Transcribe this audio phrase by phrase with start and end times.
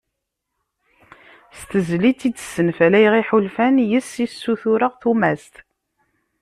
[1.57, 5.55] "S tezlit i d-senfalayeɣ iḥulfan, yis-s i ssutureɣ tumast."